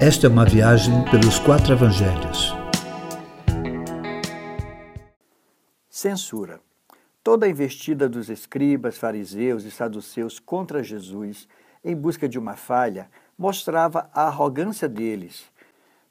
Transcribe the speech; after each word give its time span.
Esta 0.00 0.28
é 0.28 0.30
uma 0.30 0.44
viagem 0.44 1.04
pelos 1.10 1.40
quatro 1.40 1.72
evangelhos. 1.72 2.54
Censura. 5.90 6.60
Toda 7.20 7.46
a 7.46 7.48
investida 7.48 8.08
dos 8.08 8.28
escribas, 8.28 8.96
fariseus 8.96 9.64
e 9.64 9.72
saduceus 9.72 10.38
contra 10.38 10.84
Jesus 10.84 11.48
em 11.84 11.96
busca 11.96 12.28
de 12.28 12.38
uma 12.38 12.54
falha 12.54 13.10
mostrava 13.36 14.08
a 14.14 14.28
arrogância 14.28 14.88
deles, 14.88 15.46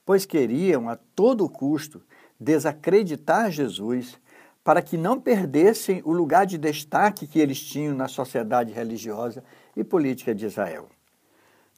pois 0.06 0.26
queriam 0.26 0.90
a 0.90 0.98
todo 1.16 1.48
custo 1.48 2.02
desacreditar 2.38 3.50
Jesus 3.52 4.20
para 4.66 4.82
que 4.82 4.98
não 4.98 5.18
perdessem 5.18 6.02
o 6.04 6.12
lugar 6.12 6.46
de 6.46 6.58
destaque 6.58 7.26
que 7.26 7.40
eles 7.40 7.62
tinham 7.62 7.96
na 7.96 8.10
sociedade 8.10 8.74
religiosa 8.74 9.42
e 9.78 9.82
política 9.82 10.36
de 10.36 10.46
Israel. 10.46 10.90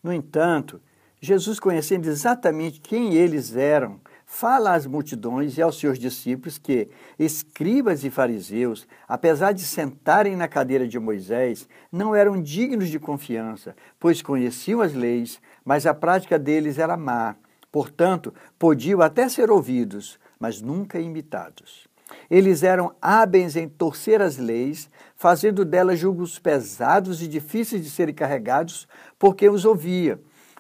No 0.02 0.12
entanto, 0.12 0.82
Jesus, 1.22 1.60
conhecendo 1.60 2.08
exatamente 2.08 2.80
quem 2.80 3.14
eles 3.14 3.54
eram, 3.54 4.00
fala 4.26 4.74
às 4.74 4.86
multidões 4.86 5.58
e 5.58 5.62
aos 5.62 5.78
seus 5.78 6.00
discípulos 6.00 6.58
que 6.58 6.88
escribas 7.18 8.06
e 8.06 8.10
fariseus, 8.10 8.88
apesar 9.06 9.52
de 9.52 9.64
sentarem 9.64 10.38
na 10.38 10.48
cadeira 10.48 10.88
de 10.88 10.98
Moisés, 10.98 11.68
não 11.92 12.16
eram 12.16 12.42
dignos 12.42 12.88
de 12.88 13.00
confiança, 13.00 13.76
pois 14.00 14.22
conheciam 14.22 14.80
as 14.80 14.94
leis, 14.94 15.42
mas 15.66 15.86
a 15.86 15.94
prática 15.94 16.40
deles 16.40 16.78
era 16.78 16.96
má. 16.96 17.36
Portanto, 17.70 18.34
podiam 18.58 19.02
até 19.02 19.28
ser 19.28 19.52
ouvidos, 19.52 20.18
mas 20.40 20.62
nunca 20.62 21.02
imitados. 21.02 21.86
Eles 22.32 22.64
eram 22.64 22.96
hábeis 23.02 23.58
em 23.58 23.68
torcer 23.68 24.22
as 24.22 24.38
leis, 24.38 24.90
fazendo 25.18 25.66
delas 25.66 26.00
julgos 26.00 26.40
pesados 26.40 27.22
e 27.22 27.28
difíceis 27.28 27.84
de 27.84 27.90
serem 27.90 28.16
carregados 28.16 28.88
por 29.20 29.36
quem 29.36 29.50
os 29.50 29.66
ouvia 29.66 30.18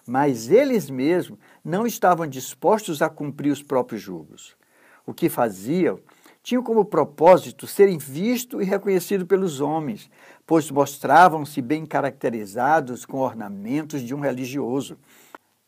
mas 0.09 0.49
eles 0.49 0.89
mesmos 0.89 1.37
não 1.63 1.85
estavam 1.85 2.25
dispostos 2.25 3.01
a 3.01 3.09
cumprir 3.09 3.51
os 3.51 3.61
próprios 3.61 4.01
julgos. 4.01 4.57
O 5.05 5.13
que 5.13 5.29
faziam 5.29 5.99
tinham 6.41 6.63
como 6.63 6.83
propósito 6.83 7.67
serem 7.67 7.99
vistos 7.99 8.61
e 8.61 8.65
reconhecidos 8.65 9.27
pelos 9.27 9.61
homens, 9.61 10.09
pois 10.47 10.71
mostravam-se 10.71 11.61
bem 11.61 11.85
caracterizados 11.85 13.05
com 13.05 13.19
ornamentos 13.19 14.01
de 14.01 14.15
um 14.15 14.19
religioso. 14.19 14.97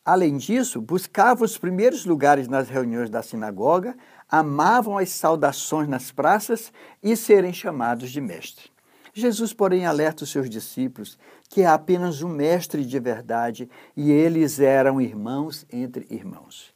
Além 0.03 0.37
disso, 0.37 0.81
buscavam 0.81 1.45
os 1.45 1.57
primeiros 1.57 2.03
lugares 2.03 2.47
nas 2.47 2.67
reuniões 2.67 3.11
da 3.11 3.21
sinagoga, 3.21 3.95
amavam 4.27 4.97
as 4.97 5.09
saudações 5.09 5.87
nas 5.87 6.11
praças 6.11 6.73
e 7.03 7.15
serem 7.15 7.53
chamados 7.53 8.09
de 8.09 8.19
mestre. 8.19 8.70
Jesus, 9.13 9.51
porém, 9.51 9.85
alerta 9.85 10.23
os 10.23 10.31
seus 10.31 10.49
discípulos 10.49 11.17
que 11.49 11.63
há 11.63 11.73
apenas 11.73 12.21
um 12.21 12.29
mestre 12.29 12.85
de 12.85 12.99
verdade 12.99 13.69
e 13.95 14.09
eles 14.11 14.59
eram 14.59 15.01
irmãos 15.01 15.65
entre 15.71 16.07
irmãos. 16.09 16.73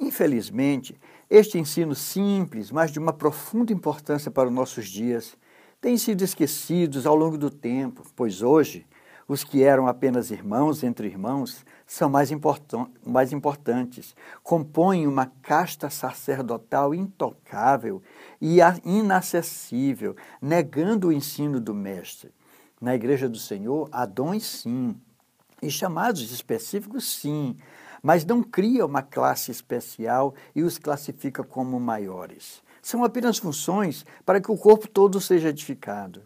Infelizmente, 0.00 0.98
este 1.30 1.58
ensino 1.58 1.94
simples, 1.94 2.70
mas 2.70 2.90
de 2.90 2.98
uma 2.98 3.12
profunda 3.12 3.72
importância 3.72 4.30
para 4.30 4.48
os 4.48 4.54
nossos 4.54 4.88
dias, 4.88 5.36
tem 5.80 5.96
sido 5.96 6.22
esquecidos 6.22 7.06
ao 7.06 7.14
longo 7.14 7.38
do 7.38 7.50
tempo, 7.50 8.02
pois 8.16 8.42
hoje 8.42 8.84
os 9.32 9.42
que 9.42 9.62
eram 9.62 9.86
apenas 9.86 10.30
irmãos 10.30 10.82
entre 10.82 11.06
irmãos 11.06 11.64
são 11.86 12.10
mais, 12.10 12.30
importan 12.30 12.86
mais 13.04 13.32
importantes, 13.32 14.14
compõem 14.42 15.06
uma 15.06 15.24
casta 15.40 15.88
sacerdotal 15.88 16.94
intocável 16.94 18.02
e 18.38 18.58
inacessível, 18.84 20.14
negando 20.40 21.08
o 21.08 21.12
ensino 21.12 21.58
do 21.58 21.72
Mestre. 21.74 22.30
Na 22.78 22.94
Igreja 22.94 23.26
do 23.26 23.38
Senhor, 23.38 23.88
há 23.90 24.04
dons 24.04 24.44
sim, 24.44 24.94
e 25.62 25.70
chamados 25.70 26.30
específicos 26.30 27.08
sim, 27.08 27.56
mas 28.02 28.26
não 28.26 28.42
cria 28.42 28.84
uma 28.84 29.00
classe 29.00 29.50
especial 29.50 30.34
e 30.54 30.62
os 30.62 30.76
classifica 30.76 31.42
como 31.42 31.80
maiores. 31.80 32.62
São 32.82 33.02
apenas 33.02 33.38
funções 33.38 34.04
para 34.26 34.42
que 34.42 34.52
o 34.52 34.58
corpo 34.58 34.86
todo 34.88 35.18
seja 35.22 35.48
edificado. 35.48 36.22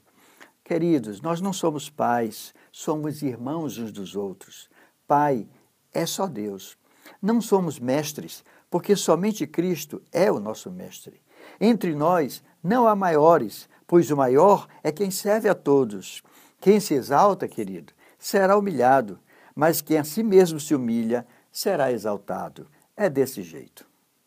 Queridos, 0.66 1.20
nós 1.20 1.40
não 1.40 1.52
somos 1.52 1.88
pais, 1.88 2.52
somos 2.72 3.22
irmãos 3.22 3.78
uns 3.78 3.92
dos 3.92 4.16
outros. 4.16 4.68
Pai 5.06 5.46
é 5.94 6.04
só 6.04 6.26
Deus. 6.26 6.76
Não 7.22 7.40
somos 7.40 7.78
mestres, 7.78 8.42
porque 8.68 8.96
somente 8.96 9.46
Cristo 9.46 10.02
é 10.10 10.28
o 10.28 10.40
nosso 10.40 10.68
mestre. 10.68 11.22
Entre 11.60 11.94
nós 11.94 12.42
não 12.64 12.88
há 12.88 12.96
maiores, 12.96 13.68
pois 13.86 14.10
o 14.10 14.16
maior 14.16 14.66
é 14.82 14.90
quem 14.90 15.08
serve 15.08 15.48
a 15.48 15.54
todos. 15.54 16.20
Quem 16.60 16.80
se 16.80 16.94
exalta, 16.94 17.46
querido, 17.46 17.92
será 18.18 18.58
humilhado, 18.58 19.20
mas 19.54 19.80
quem 19.80 19.98
a 19.98 20.02
si 20.02 20.24
mesmo 20.24 20.58
se 20.58 20.74
humilha 20.74 21.24
será 21.52 21.92
exaltado. 21.92 22.66
É 22.96 23.08
desse 23.08 23.40
jeito. 23.40 23.86